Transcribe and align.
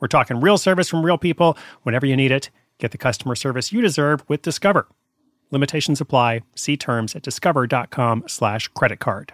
We're 0.00 0.08
talking 0.08 0.40
real 0.40 0.58
service 0.58 0.88
from 0.88 1.04
real 1.04 1.18
people 1.18 1.56
whenever 1.82 2.04
you 2.06 2.16
need 2.16 2.30
it. 2.30 2.50
Get 2.78 2.90
the 2.90 2.98
customer 2.98 3.34
service 3.34 3.72
you 3.72 3.80
deserve 3.80 4.22
with 4.28 4.42
Discover. 4.42 4.88
Limitations 5.50 6.00
apply. 6.00 6.42
See 6.54 6.76
terms 6.76 7.14
at 7.14 7.22
discover.com 7.22 8.24
slash 8.26 8.68
credit 8.68 8.98
card. 9.00 9.32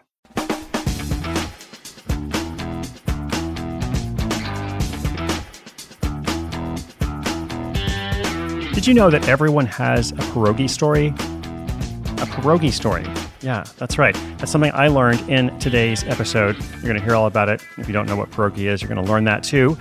Did 8.73 8.87
you 8.87 8.95
know 8.95 9.11
that 9.11 9.29
everyone 9.29 9.67
has 9.67 10.13
a 10.13 10.17
pierogi 10.17 10.69
story? 10.69 11.09
A 11.09 12.27
pierogi 12.27 12.73
story. 12.73 13.05
Yeah, 13.41 13.65
that's 13.79 13.99
right. 13.99 14.15
That's 14.39 14.51
something 14.53 14.73
I 14.73 14.89
learned 14.89 15.29
in 15.29 15.57
today's 15.59 16.05
episode. 16.05 16.57
You're 16.75 16.83
going 16.83 16.97
to 16.97 17.03
hear 17.03 17.15
all 17.15 17.27
about 17.27 17.49
it. 17.49 17.65
If 17.79 17.87
you 17.89 17.93
don't 17.93 18.07
know 18.07 18.17
what 18.17 18.31
pierogi 18.31 18.71
is, 18.71 18.81
you're 18.81 18.89
going 18.89 19.05
to 19.05 19.11
learn 19.11 19.25
that 19.25 19.43
too. 19.43 19.77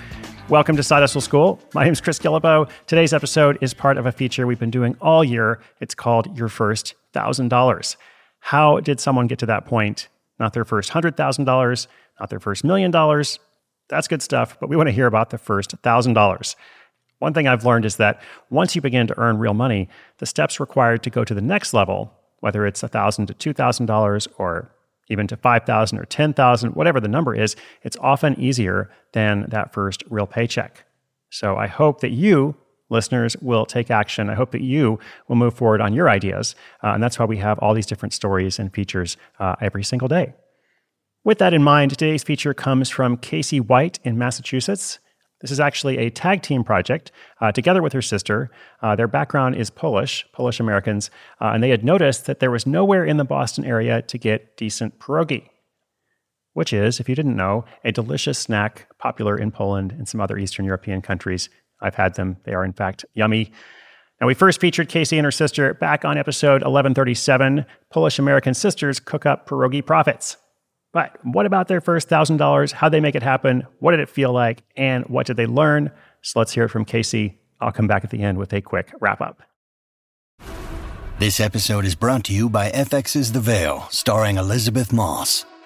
Welcome 0.51 0.75
to 0.75 0.83
Side 0.83 0.99
Hustle 0.99 1.21
School. 1.21 1.61
My 1.73 1.85
name 1.85 1.93
is 1.93 2.01
Chris 2.01 2.19
Guillebeau. 2.19 2.69
Today's 2.85 3.13
episode 3.13 3.57
is 3.61 3.73
part 3.73 3.97
of 3.97 4.05
a 4.05 4.11
feature 4.11 4.45
we've 4.45 4.59
been 4.59 4.69
doing 4.69 4.97
all 4.99 5.23
year. 5.23 5.61
It's 5.79 5.95
called 5.95 6.37
Your 6.37 6.49
First 6.49 6.93
$1,000. 7.13 7.95
How 8.41 8.81
did 8.81 8.99
someone 8.99 9.27
get 9.27 9.39
to 9.39 9.45
that 9.45 9.65
point? 9.65 10.09
Not 10.41 10.51
their 10.51 10.65
first 10.65 10.91
$100,000, 10.91 11.87
not 12.19 12.29
their 12.29 12.41
first 12.41 12.65
million 12.65 12.91
dollars. 12.91 13.39
That's 13.87 14.09
good 14.09 14.21
stuff, 14.21 14.57
but 14.59 14.67
we 14.67 14.75
want 14.75 14.87
to 14.87 14.93
hear 14.93 15.07
about 15.07 15.29
the 15.29 15.37
first 15.37 15.81
$1,000. 15.81 16.55
One 17.19 17.33
thing 17.33 17.47
I've 17.47 17.63
learned 17.63 17.85
is 17.85 17.95
that 17.95 18.21
once 18.49 18.75
you 18.75 18.81
begin 18.81 19.07
to 19.07 19.17
earn 19.17 19.37
real 19.37 19.53
money, 19.53 19.87
the 20.17 20.25
steps 20.25 20.59
required 20.59 21.01
to 21.03 21.09
go 21.09 21.23
to 21.23 21.33
the 21.33 21.39
next 21.39 21.73
level, 21.73 22.11
whether 22.41 22.65
it's 22.65 22.83
1,000 22.83 23.27
to 23.27 23.53
$2,000 23.53 24.27
or 24.37 24.75
even 25.11 25.27
to 25.27 25.37
5,000 25.37 25.99
or 25.99 26.05
10,000, 26.05 26.75
whatever 26.75 26.99
the 26.99 27.07
number 27.07 27.35
is, 27.35 27.55
it's 27.83 27.97
often 27.97 28.39
easier 28.39 28.89
than 29.13 29.45
that 29.49 29.73
first 29.73 30.03
real 30.09 30.25
paycheck. 30.25 30.85
So 31.29 31.57
I 31.57 31.67
hope 31.67 32.01
that 32.01 32.11
you, 32.11 32.55
listeners, 32.89 33.37
will 33.41 33.65
take 33.65 33.91
action. 33.91 34.29
I 34.29 34.35
hope 34.35 34.51
that 34.51 34.61
you 34.61 34.99
will 35.27 35.35
move 35.35 35.53
forward 35.53 35.81
on 35.81 35.93
your 35.93 36.09
ideas. 36.09 36.55
Uh, 36.83 36.89
and 36.89 37.03
that's 37.03 37.19
why 37.19 37.25
we 37.25 37.37
have 37.37 37.59
all 37.59 37.73
these 37.73 37.85
different 37.85 38.13
stories 38.13 38.59
and 38.59 38.73
features 38.73 39.17
uh, 39.39 39.55
every 39.61 39.83
single 39.83 40.07
day. 40.07 40.33
With 41.23 41.37
that 41.37 41.53
in 41.53 41.63
mind, 41.63 41.91
today's 41.91 42.23
feature 42.23 42.53
comes 42.53 42.89
from 42.89 43.17
Casey 43.17 43.59
White 43.59 43.99
in 44.03 44.17
Massachusetts. 44.17 44.99
This 45.41 45.51
is 45.51 45.59
actually 45.59 45.97
a 45.97 46.09
tag 46.09 46.43
team 46.43 46.63
project 46.63 47.11
uh, 47.39 47.51
together 47.51 47.81
with 47.81 47.93
her 47.93 48.01
sister. 48.01 48.51
Uh, 48.81 48.95
their 48.95 49.07
background 49.07 49.55
is 49.55 49.69
Polish, 49.69 50.25
Polish 50.33 50.59
Americans, 50.59 51.09
uh, 51.41 51.51
and 51.53 51.63
they 51.63 51.69
had 51.69 51.83
noticed 51.83 52.25
that 52.27 52.39
there 52.39 52.51
was 52.51 52.67
nowhere 52.67 53.03
in 53.03 53.17
the 53.17 53.25
Boston 53.25 53.65
area 53.65 54.01
to 54.03 54.17
get 54.17 54.55
decent 54.55 54.99
pierogi, 54.99 55.47
which 56.53 56.71
is, 56.71 56.99
if 56.99 57.09
you 57.09 57.15
didn't 57.15 57.35
know, 57.35 57.65
a 57.83 57.91
delicious 57.91 58.37
snack 58.37 58.87
popular 58.99 59.37
in 59.37 59.51
Poland 59.51 59.91
and 59.91 60.07
some 60.07 60.21
other 60.21 60.37
Eastern 60.37 60.65
European 60.65 61.01
countries. 61.01 61.49
I've 61.81 61.95
had 61.95 62.15
them. 62.15 62.37
They 62.43 62.53
are, 62.53 62.63
in 62.63 62.73
fact, 62.73 63.05
yummy. 63.15 63.51
Now, 64.19 64.27
we 64.27 64.35
first 64.35 64.61
featured 64.61 64.87
Casey 64.87 65.17
and 65.17 65.25
her 65.25 65.31
sister 65.31 65.73
back 65.73 66.05
on 66.05 66.15
episode 66.15 66.61
1137 66.61 67.65
Polish 67.89 68.19
American 68.19 68.53
Sisters 68.53 68.99
Cook 68.99 69.25
Up 69.25 69.49
Pierogi 69.49 69.83
Profits. 69.83 70.37
But 70.93 71.17
what 71.23 71.45
about 71.45 71.67
their 71.67 71.79
first 71.79 72.09
$1,000? 72.09 72.71
How'd 72.73 72.91
they 72.91 72.99
make 72.99 73.15
it 73.15 73.23
happen? 73.23 73.65
What 73.79 73.91
did 73.91 74.01
it 74.01 74.09
feel 74.09 74.33
like? 74.33 74.63
And 74.75 75.05
what 75.05 75.25
did 75.25 75.37
they 75.37 75.45
learn? 75.45 75.91
So 76.21 76.39
let's 76.39 76.51
hear 76.51 76.65
it 76.65 76.69
from 76.69 76.85
Casey. 76.85 77.39
I'll 77.61 77.71
come 77.71 77.87
back 77.87 78.03
at 78.03 78.09
the 78.09 78.21
end 78.21 78.37
with 78.37 78.51
a 78.53 78.61
quick 78.61 78.91
wrap 78.99 79.21
up. 79.21 79.41
This 81.19 81.39
episode 81.39 81.85
is 81.85 81.95
brought 81.95 82.23
to 82.25 82.33
you 82.33 82.49
by 82.49 82.71
FX's 82.71 83.31
The 83.31 83.39
Veil, 83.39 83.87
starring 83.91 84.37
Elisabeth 84.37 84.91
Moss. 84.91 85.45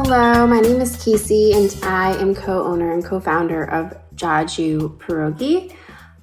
Hello, 0.00 0.46
my 0.46 0.60
name 0.60 0.80
is 0.80 0.96
Casey, 1.04 1.52
and 1.54 1.76
I 1.82 2.16
am 2.18 2.32
co 2.32 2.62
owner 2.62 2.92
and 2.92 3.04
co 3.04 3.18
founder 3.18 3.64
of 3.64 3.98
Jaju 4.14 4.96
Pierogi. 4.98 5.74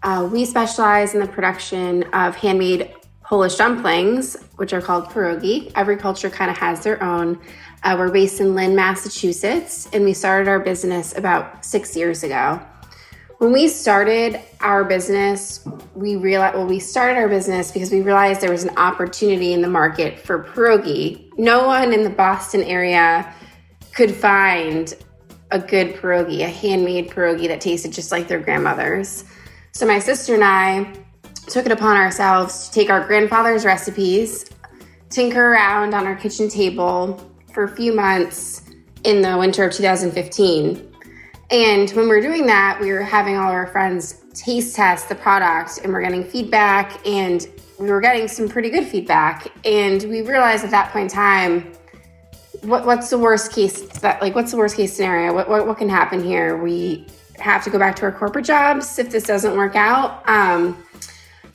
Uh, 0.02 0.30
we 0.32 0.46
specialize 0.46 1.14
in 1.14 1.20
the 1.20 1.28
production 1.28 2.04
of 2.14 2.38
handmade 2.38 2.96
Polish 3.22 3.58
dumplings, 3.58 4.38
which 4.56 4.72
are 4.72 4.82
called 4.82 5.10
pierogi. 5.10 5.74
Every 5.76 5.98
culture 5.98 6.30
kind 6.30 6.50
of 6.50 6.58
has 6.58 6.86
their 6.86 7.04
own. 7.04 7.38
Uh, 7.84 7.98
we're 8.00 8.12
based 8.12 8.40
in 8.40 8.56
Lynn, 8.56 8.78
Massachusetts, 8.78 9.90
and 9.92 10.06
we 10.06 10.14
started 10.14 10.48
our 10.48 10.62
business 10.62 11.16
about 11.18 11.66
six 11.66 11.98
years 11.98 12.24
ago. 12.24 12.62
When 13.40 13.52
we 13.52 13.68
started 13.68 14.40
our 14.62 14.86
business, 14.86 15.68
we 15.94 16.16
realized 16.16 16.56
well, 16.56 16.66
we 16.66 16.80
started 16.80 17.18
our 17.18 17.28
business 17.28 17.72
because 17.72 17.92
we 17.92 18.00
realized 18.00 18.40
there 18.40 18.52
was 18.52 18.64
an 18.64 18.78
opportunity 18.78 19.52
in 19.52 19.62
the 19.62 19.68
market 19.68 20.18
for 20.18 20.46
pierogi. 20.46 21.38
No 21.38 21.68
one 21.68 21.92
in 21.92 22.04
the 22.04 22.10
Boston 22.10 22.64
area 22.64 23.36
could 23.96 24.14
find 24.14 24.94
a 25.52 25.60
good 25.60 25.96
pierogi, 25.96 26.42
a 26.42 26.50
handmade 26.50 27.10
pierogi 27.10 27.48
that 27.48 27.62
tasted 27.62 27.92
just 27.92 28.12
like 28.12 28.28
their 28.28 28.40
grandmother's. 28.40 29.24
So 29.72 29.88
my 29.88 30.00
sister 30.00 30.36
and 30.36 30.44
I 30.44 30.94
took 31.48 31.66
it 31.66 31.72
upon 31.72 31.96
ourselves 31.96 32.68
to 32.68 32.74
take 32.74 32.90
our 32.90 33.06
grandfather's 33.06 33.66
recipes, 33.66 34.46
tinker 35.10 35.54
around 35.54 35.94
on 35.94 36.06
our 36.06 36.16
kitchen 36.16 36.50
table 36.50 37.32
for 37.54 37.64
a 37.64 37.76
few 37.76 37.94
months 37.94 38.64
in 39.06 39.22
the 39.22 39.38
winter 39.38 39.64
of 39.64 39.72
2015. 39.72 40.92
And 41.52 41.90
when 41.92 42.06
we 42.06 42.08
were 42.10 42.22
doing 42.22 42.48
that, 42.48 42.80
we 42.82 42.92
were 42.92 43.04
having 43.04 43.38
all 43.38 43.52
our 43.52 43.68
friends 43.68 44.24
taste 44.34 44.76
test 44.76 45.08
the 45.08 45.16
product 45.16 45.80
and 45.84 45.94
we're 45.94 46.02
getting 46.02 46.24
feedback 46.24 47.06
and 47.08 47.48
we 47.80 47.90
were 47.90 48.02
getting 48.02 48.28
some 48.28 48.50
pretty 48.50 48.70
good 48.70 48.86
feedback. 48.86 49.48
And 49.64 50.04
we 50.04 50.22
realized 50.22 50.66
at 50.66 50.72
that 50.72 50.92
point 50.92 51.12
in 51.12 51.16
time, 51.16 51.72
what, 52.66 52.86
what's 52.86 53.10
the 53.10 53.18
worst 53.18 53.52
case 53.52 53.82
that 54.00 54.22
like 54.22 54.36
what's 54.36 54.52
the 54.52 54.58
worst 54.58 54.76
case 54.76 54.94
scenario? 54.94 55.34
What, 55.34 55.50
what, 55.50 55.68
what 55.68 55.78
can 55.78 55.90
happen 55.90 56.24
here? 56.24 56.58
We 56.58 57.06
have 57.40 57.64
to 57.64 57.70
go 57.70 57.78
back 57.78 57.96
to 57.98 58.04
our 58.04 58.12
corporate 58.12 58.46
jobs 58.46 58.98
if 59.00 59.10
this 59.10 59.24
doesn't 59.24 59.56
work 59.56 59.76
out. 59.76 60.28
Um, 60.28 60.84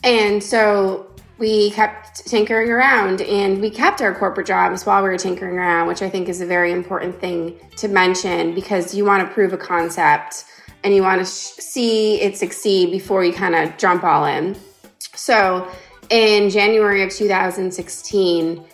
and 0.04 0.42
so 0.42 1.06
we 1.38 1.70
kept 1.70 2.26
tinkering 2.26 2.70
around 2.70 3.22
and 3.22 3.60
we 3.60 3.70
kept 3.70 4.02
our 4.02 4.14
corporate 4.14 4.46
jobs 4.46 4.84
while 4.84 5.02
we 5.02 5.08
were 5.08 5.16
tinkering 5.16 5.56
around 5.56 5.88
which 5.88 6.02
i 6.02 6.08
think 6.08 6.28
is 6.28 6.42
a 6.42 6.46
very 6.46 6.70
important 6.70 7.18
thing 7.18 7.58
to 7.76 7.88
mention 7.88 8.54
because 8.54 8.94
you 8.94 9.06
want 9.06 9.26
to 9.26 9.34
prove 9.34 9.54
a 9.54 9.56
concept 9.56 10.44
and 10.84 10.94
you 10.94 11.02
want 11.02 11.18
to 11.18 11.24
sh- 11.24 11.60
see 11.60 12.20
it 12.20 12.36
succeed 12.36 12.90
before 12.90 13.24
you 13.24 13.32
kind 13.32 13.54
of 13.54 13.76
jump 13.76 14.04
all 14.04 14.24
in. 14.24 14.56
So 15.14 15.68
in 16.10 16.50
january 16.50 17.02
of 17.02 17.10
2016 17.10 18.64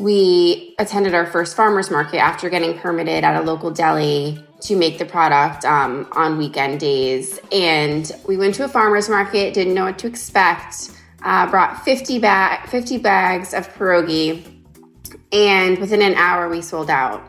we 0.00 0.74
attended 0.78 1.14
our 1.14 1.26
first 1.26 1.54
farmers 1.54 1.90
market 1.90 2.18
after 2.18 2.48
getting 2.48 2.76
permitted 2.78 3.22
at 3.22 3.40
a 3.40 3.44
local 3.44 3.70
deli 3.70 4.42
to 4.62 4.74
make 4.74 4.98
the 4.98 5.04
product 5.04 5.64
um, 5.64 6.08
on 6.12 6.38
weekend 6.38 6.80
days. 6.80 7.38
And 7.52 8.10
we 8.26 8.36
went 8.36 8.54
to 8.56 8.64
a 8.64 8.68
farmer's 8.68 9.08
market, 9.08 9.54
didn't 9.54 9.74
know 9.74 9.84
what 9.84 9.98
to 9.98 10.06
expect, 10.06 10.90
uh, 11.22 11.50
brought 11.50 11.84
50, 11.84 12.18
bag, 12.18 12.68
50 12.68 12.98
bags 12.98 13.52
of 13.52 13.68
pierogi, 13.74 14.42
and 15.32 15.78
within 15.78 16.02
an 16.02 16.14
hour 16.14 16.48
we 16.48 16.62
sold 16.62 16.90
out. 16.90 17.22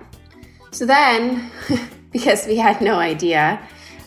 So 0.72 0.86
then, 0.86 1.52
because 2.12 2.48
we 2.48 2.56
had 2.56 2.82
no 2.82 2.96
idea 2.96 3.62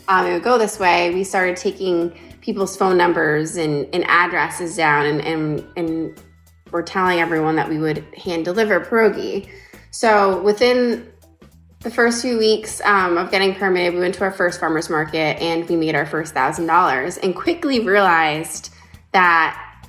um, 0.07 0.27
it 0.27 0.33
would 0.33 0.43
go 0.43 0.57
this 0.57 0.79
way, 0.79 1.13
we 1.13 1.23
started 1.23 1.57
taking 1.57 2.11
people's 2.41 2.77
phone 2.77 2.97
numbers 2.97 3.55
and, 3.55 3.87
and 3.93 4.03
addresses 4.05 4.75
down 4.75 5.05
and, 5.05 5.21
and, 5.21 5.63
and 5.75 6.21
we're 6.75 6.81
telling 6.81 7.21
everyone 7.21 7.55
that 7.55 7.69
we 7.69 7.77
would 7.77 8.03
hand 8.15 8.43
deliver 8.43 8.81
pierogi. 8.81 9.49
So 9.91 10.41
within 10.41 11.09
the 11.79 11.89
first 11.89 12.21
few 12.21 12.37
weeks 12.37 12.81
um, 12.81 13.17
of 13.17 13.31
getting 13.31 13.55
permitted, 13.55 13.93
we 13.93 14.01
went 14.01 14.15
to 14.15 14.25
our 14.25 14.31
first 14.31 14.59
farmer's 14.59 14.89
market 14.89 15.41
and 15.41 15.69
we 15.69 15.77
made 15.77 15.95
our 15.95 16.05
first 16.05 16.33
thousand 16.33 16.65
dollars 16.65 17.17
and 17.17 17.33
quickly 17.33 17.79
realized 17.79 18.73
that 19.13 19.87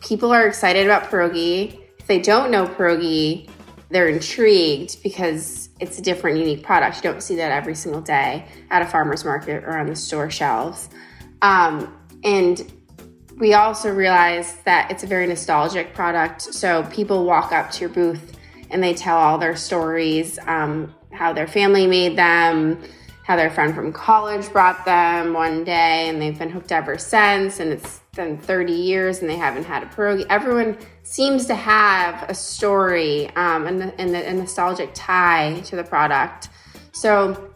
people 0.00 0.32
are 0.32 0.46
excited 0.46 0.86
about 0.86 1.10
pierogi. 1.10 1.78
If 1.98 2.06
they 2.06 2.20
don't 2.20 2.50
know 2.50 2.66
pierogi, 2.68 3.50
they're 3.90 4.08
intrigued 4.08 5.02
because 5.02 5.68
it's 5.78 5.98
a 5.98 6.02
different, 6.02 6.38
unique 6.38 6.62
product. 6.62 6.96
You 6.96 7.02
don't 7.02 7.22
see 7.22 7.36
that 7.36 7.52
every 7.52 7.74
single 7.74 8.00
day 8.00 8.46
at 8.70 8.80
a 8.80 8.86
farmer's 8.86 9.26
market 9.26 9.62
or 9.64 9.76
on 9.76 9.88
the 9.88 9.96
store 9.96 10.30
shelves. 10.30 10.88
Um, 11.42 11.94
and 12.24 12.72
we 13.38 13.54
also 13.54 13.92
realized 13.92 14.64
that 14.64 14.90
it's 14.90 15.02
a 15.02 15.06
very 15.06 15.26
nostalgic 15.26 15.94
product. 15.94 16.42
So 16.42 16.84
people 16.84 17.24
walk 17.24 17.52
up 17.52 17.70
to 17.72 17.80
your 17.80 17.88
booth 17.88 18.36
and 18.70 18.82
they 18.82 18.94
tell 18.94 19.16
all 19.16 19.38
their 19.38 19.56
stories. 19.56 20.38
Um, 20.46 20.94
how 21.14 21.32
their 21.32 21.46
family 21.46 21.86
made 21.86 22.16
them, 22.16 22.82
how 23.24 23.36
their 23.36 23.50
friend 23.50 23.74
from 23.74 23.92
college 23.92 24.52
brought 24.52 24.84
them 24.84 25.32
one 25.32 25.64
day, 25.64 26.08
and 26.08 26.20
they've 26.20 26.38
been 26.38 26.50
hooked 26.50 26.72
ever 26.72 26.98
since. 26.98 27.60
And 27.60 27.72
it's 27.72 28.00
been 28.14 28.36
30 28.36 28.72
years 28.72 29.20
and 29.20 29.30
they 29.30 29.36
haven't 29.36 29.64
had 29.64 29.82
a 29.82 29.86
pierogi. 29.86 30.26
Everyone 30.28 30.76
seems 31.02 31.46
to 31.46 31.54
have 31.54 32.28
a 32.28 32.34
story 32.34 33.28
um, 33.36 33.66
and, 33.66 33.94
and 33.98 34.14
a 34.14 34.34
nostalgic 34.34 34.90
tie 34.94 35.60
to 35.64 35.76
the 35.76 35.84
product. 35.84 36.48
So 36.92 37.53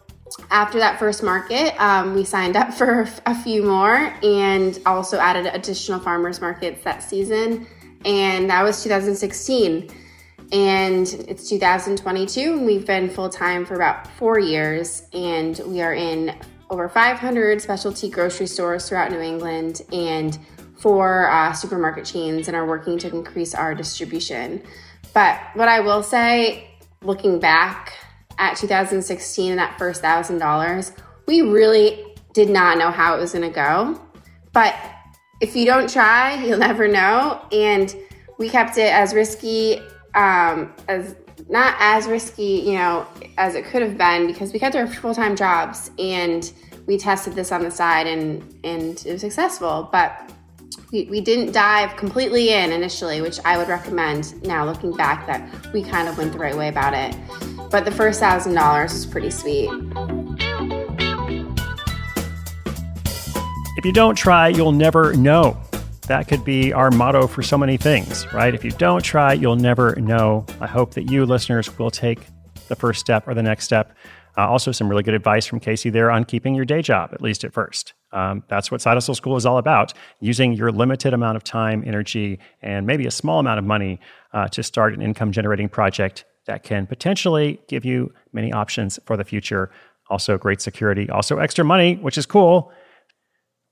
after 0.51 0.79
that 0.79 0.99
first 0.99 1.23
market, 1.23 1.79
um, 1.81 2.13
we 2.13 2.23
signed 2.23 2.55
up 2.55 2.73
for 2.79 3.07
a 3.25 3.35
few 3.43 3.63
more 3.63 4.13
and 4.23 4.79
also 4.85 5.17
added 5.17 5.47
additional 5.53 5.99
farmers 5.99 6.41
markets 6.41 6.83
that 6.83 7.03
season. 7.03 7.67
And 8.05 8.49
that 8.49 8.63
was 8.63 8.81
2016 8.83 9.89
and 10.51 11.07
it's 11.27 11.47
2022 11.47 12.53
and 12.53 12.65
we've 12.65 12.85
been 12.85 13.09
full-time 13.09 13.65
for 13.65 13.75
about 13.75 14.07
four 14.13 14.39
years. 14.39 15.03
And 15.13 15.59
we 15.65 15.81
are 15.81 15.93
in 15.93 16.35
over 16.69 16.87
500 16.87 17.61
specialty 17.61 18.09
grocery 18.09 18.47
stores 18.47 18.87
throughout 18.87 19.11
new 19.11 19.19
england 19.19 19.81
and 19.91 20.37
four 20.77 21.29
uh, 21.29 21.51
supermarket 21.51 22.05
chains 22.05 22.47
and 22.47 22.55
are 22.55 22.65
working 22.65 22.97
to 22.99 23.13
increase 23.13 23.53
our 23.53 23.75
distribution. 23.75 24.61
But 25.13 25.39
what 25.55 25.67
i 25.67 25.79
will 25.79 26.03
say 26.03 26.69
looking 27.01 27.39
back 27.39 27.93
at 28.39 28.57
2016 28.57 29.51
and 29.51 29.59
that 29.59 29.77
first 29.77 30.01
thousand 30.01 30.39
dollars 30.39 30.91
we 31.27 31.41
really 31.41 32.05
did 32.33 32.49
not 32.49 32.77
know 32.77 32.89
how 32.89 33.15
it 33.15 33.19
was 33.19 33.33
going 33.33 33.47
to 33.47 33.53
go 33.53 33.99
but 34.53 34.75
if 35.41 35.55
you 35.55 35.65
don't 35.65 35.89
try 35.89 36.43
you'll 36.43 36.57
never 36.57 36.87
know 36.87 37.41
and 37.51 37.95
we 38.37 38.49
kept 38.49 38.77
it 38.77 38.91
as 38.91 39.13
risky 39.13 39.81
um, 40.15 40.73
as 40.87 41.15
not 41.47 41.75
as 41.79 42.07
risky, 42.07 42.61
you 42.65 42.73
know, 42.73 43.07
as 43.37 43.55
it 43.55 43.65
could 43.65 43.81
have 43.81 43.97
been 43.97 44.27
because 44.27 44.51
we 44.51 44.59
kept 44.59 44.75
our 44.75 44.87
full 44.87 45.15
time 45.15 45.35
jobs 45.35 45.91
and 45.97 46.51
we 46.85 46.97
tested 46.97 47.33
this 47.33 47.51
on 47.51 47.63
the 47.63 47.71
side 47.71 48.07
and 48.07 48.41
and 48.63 49.03
it 49.05 49.13
was 49.13 49.21
successful. 49.21 49.89
But 49.91 50.31
we, 50.91 51.03
we 51.05 51.21
didn't 51.21 51.51
dive 51.51 51.95
completely 51.95 52.49
in 52.49 52.71
initially, 52.71 53.21
which 53.21 53.39
I 53.45 53.57
would 53.57 53.67
recommend 53.67 54.41
now 54.43 54.65
looking 54.65 54.95
back 54.95 55.27
that 55.27 55.71
we 55.73 55.83
kind 55.83 56.07
of 56.07 56.17
went 56.17 56.33
the 56.33 56.39
right 56.39 56.55
way 56.55 56.67
about 56.67 56.93
it. 56.93 57.15
But 57.69 57.85
the 57.85 57.91
first 57.91 58.19
thousand 58.19 58.55
dollars 58.55 58.93
is 58.93 59.05
pretty 59.05 59.29
sweet. 59.29 59.69
If 63.77 63.85
you 63.85 63.93
don't 63.93 64.15
try, 64.15 64.49
you'll 64.49 64.71
never 64.71 65.13
know. 65.13 65.57
That 66.07 66.27
could 66.27 66.43
be 66.43 66.73
our 66.73 66.89
motto 66.89 67.27
for 67.27 67.43
so 67.43 67.57
many 67.57 67.77
things, 67.77 68.25
right? 68.33 68.53
If 68.53 68.65
you 68.65 68.71
don't 68.71 69.03
try, 69.03 69.33
you'll 69.33 69.55
never 69.55 69.95
know. 69.97 70.45
I 70.59 70.67
hope 70.67 70.95
that 70.95 71.11
you 71.11 71.25
listeners 71.25 71.77
will 71.77 71.91
take 71.91 72.19
the 72.67 72.75
first 72.75 72.99
step 72.99 73.27
or 73.27 73.33
the 73.33 73.43
next 73.43 73.65
step. 73.65 73.95
Uh, 74.39 74.47
also, 74.47 74.71
some 74.71 74.87
really 74.87 75.03
good 75.03 75.13
advice 75.13 75.45
from 75.45 75.59
Casey 75.59 75.89
there 75.89 76.09
on 76.09 76.23
keeping 76.23 76.55
your 76.55 76.63
day 76.63 76.81
job, 76.81 77.09
at 77.11 77.21
least 77.21 77.43
at 77.43 77.51
first. 77.51 77.93
Um, 78.13 78.41
that's 78.47 78.71
what 78.71 78.79
Side 78.79 78.93
Hustle 78.93 79.13
School 79.13 79.35
is 79.35 79.45
all 79.45 79.57
about 79.57 79.91
using 80.21 80.53
your 80.53 80.71
limited 80.71 81.13
amount 81.13 81.35
of 81.35 81.43
time, 81.43 81.83
energy, 81.85 82.39
and 82.61 82.87
maybe 82.87 83.05
a 83.05 83.11
small 83.11 83.39
amount 83.41 83.59
of 83.59 83.65
money 83.65 83.99
uh, 84.31 84.47
to 84.47 84.63
start 84.63 84.93
an 84.93 85.01
income 85.01 85.33
generating 85.33 85.67
project 85.67 86.23
that 86.45 86.63
can 86.63 86.87
potentially 86.87 87.59
give 87.67 87.83
you 87.83 88.13
many 88.31 88.53
options 88.53 88.97
for 89.05 89.17
the 89.17 89.25
future. 89.25 89.71
Also, 90.09 90.37
great 90.37 90.61
security, 90.61 91.09
also 91.09 91.37
extra 91.39 91.65
money, 91.65 91.95
which 91.97 92.17
is 92.17 92.25
cool. 92.25 92.71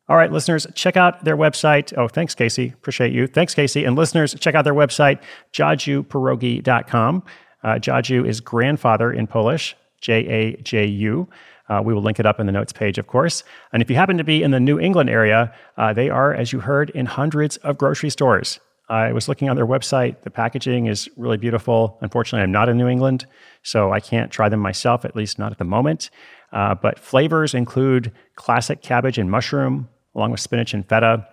All 0.10 0.18
right, 0.18 0.34
listeners, 0.34 0.68
check 0.75 0.98
out 0.98 1.24
their 1.24 1.38
website. 1.38 1.98
Oh, 1.98 2.10
thanks, 2.10 2.36
Casey. 2.36 2.74
Appreciate 2.74 3.14
you. 3.14 3.28
Thanks, 3.28 3.56
Casey. 3.56 3.86
And 3.86 3.96
listeners, 3.96 4.36
check 4.38 4.54
out 4.54 4.66
their 4.66 4.74
website, 4.74 5.22
jajupierogi.com. 5.54 7.24
Uh, 7.64 7.68
Jaju 7.75 8.28
is 8.28 8.42
grandfather 8.42 9.14
in 9.14 9.28
Polish, 9.28 9.74
J 10.02 10.14
A 10.28 10.62
J 10.62 10.86
U. 10.86 11.28
Uh, 11.70 11.82
we 11.84 11.94
will 11.94 12.02
link 12.02 12.20
it 12.20 12.26
up 12.26 12.40
in 12.40 12.46
the 12.46 12.52
notes 12.52 12.72
page, 12.72 12.98
of 12.98 13.08
course. 13.08 13.44
And 13.74 13.82
if 13.82 13.90
you 13.90 13.98
happen 13.98 14.18
to 14.18 14.24
be 14.24 14.42
in 14.42 14.52
the 14.52 14.60
New 14.60 14.80
England 14.80 15.10
area, 15.10 15.54
uh, 15.78 15.92
they 15.92 16.10
are, 16.10 16.34
as 16.34 16.54
you 16.54 16.62
heard, 16.62 16.90
in 16.92 17.06
hundreds 17.06 17.58
of 17.58 17.78
grocery 17.78 18.10
stores. 18.10 18.60
I 18.90 19.12
was 19.12 19.28
looking 19.28 19.50
on 19.50 19.58
their 19.58 19.68
website. 19.68 20.22
The 20.22 20.30
packaging 20.30 20.86
is 20.86 21.10
really 21.18 21.36
beautiful. 21.36 21.98
Unfortunately, 22.00 22.44
I'm 22.44 22.54
not 22.54 22.70
in 22.70 22.78
New 22.78 22.88
England, 22.88 23.26
so 23.64 23.92
I 23.92 24.00
can't 24.00 24.32
try 24.32 24.48
them 24.48 24.62
myself, 24.62 25.04
at 25.04 25.14
least 25.14 25.38
not 25.38 25.52
at 25.52 25.58
the 25.58 25.66
moment. 25.66 26.10
Uh, 26.54 26.74
but 26.74 26.98
flavors 26.98 27.54
include 27.54 28.14
classic 28.36 28.82
cabbage 28.82 29.18
and 29.18 29.30
mushroom, 29.30 29.90
along 30.16 30.32
with 30.32 30.40
spinach 30.40 30.74
and 30.74 30.88
feta, 30.88 31.28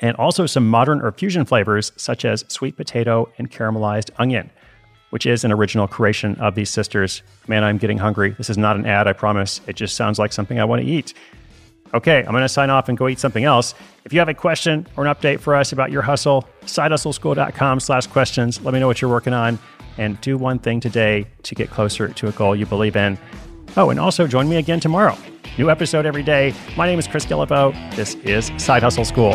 and 0.00 0.16
also 0.16 0.46
some 0.46 0.68
modern 0.68 1.00
or 1.00 1.12
fusion 1.12 1.44
flavors 1.44 1.92
such 1.96 2.24
as 2.24 2.44
sweet 2.48 2.76
potato 2.76 3.30
and 3.38 3.52
caramelized 3.52 4.10
onion, 4.18 4.50
which 5.10 5.26
is 5.26 5.44
an 5.44 5.52
original 5.52 5.86
creation 5.86 6.34
of 6.36 6.54
these 6.54 6.70
sisters. 6.70 7.22
Man, 7.46 7.62
I'm 7.62 7.78
getting 7.78 7.98
hungry. 7.98 8.30
This 8.30 8.50
is 8.50 8.58
not 8.58 8.76
an 8.76 8.86
ad, 8.86 9.06
I 9.06 9.12
promise. 9.12 9.60
It 9.66 9.76
just 9.76 9.96
sounds 9.96 10.18
like 10.18 10.32
something 10.32 10.58
I 10.58 10.64
want 10.64 10.82
to 10.82 10.88
eat. 10.88 11.14
Okay, 11.92 12.18
I'm 12.18 12.30
going 12.30 12.42
to 12.42 12.48
sign 12.48 12.70
off 12.70 12.88
and 12.88 12.96
go 12.96 13.08
eat 13.08 13.18
something 13.18 13.44
else. 13.44 13.74
If 14.04 14.12
you 14.12 14.20
have 14.20 14.28
a 14.28 14.34
question 14.34 14.86
or 14.96 15.06
an 15.06 15.14
update 15.14 15.40
for 15.40 15.56
us 15.56 15.72
about 15.72 15.90
your 15.90 16.02
hustle, 16.02 16.48
sidehustleschool.com 16.62 17.80
slash 17.80 18.06
questions. 18.06 18.60
Let 18.62 18.72
me 18.72 18.80
know 18.80 18.86
what 18.86 19.02
you're 19.02 19.10
working 19.10 19.32
on 19.32 19.58
and 19.98 20.20
do 20.20 20.38
one 20.38 20.60
thing 20.60 20.80
today 20.80 21.26
to 21.42 21.54
get 21.54 21.70
closer 21.70 22.08
to 22.08 22.28
a 22.28 22.32
goal 22.32 22.54
you 22.54 22.64
believe 22.64 22.94
in. 22.94 23.18
Oh, 23.76 23.90
and 23.90 23.98
also 23.98 24.26
join 24.26 24.48
me 24.48 24.56
again 24.56 24.80
tomorrow 24.80 25.16
New 25.58 25.70
episode 25.70 26.06
every 26.06 26.22
day. 26.22 26.54
My 26.76 26.86
name 26.86 26.98
is 26.98 27.06
Chris 27.06 27.26
Guillebeau. 27.26 27.74
This 27.96 28.14
is 28.16 28.50
Side 28.56 28.82
Hustle 28.82 29.04
School. 29.04 29.34